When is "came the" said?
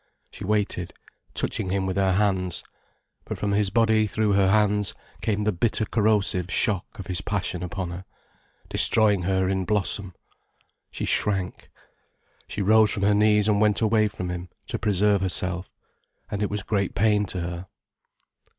5.21-5.51